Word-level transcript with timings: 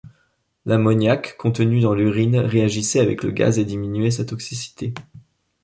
L'ammoniac 0.65 1.37
contenu 1.37 1.79
dans 1.81 1.93
l'urine 1.93 2.37
réagissait 2.37 3.01
avec 3.01 3.21
le 3.21 3.29
gaz 3.29 3.59
et 3.59 3.65
diminuait 3.65 4.09
sa 4.09 4.25
toxicité. 4.25 4.95